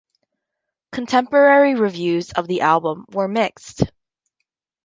[0.91, 3.83] Contemporary reviews of the album were mixed.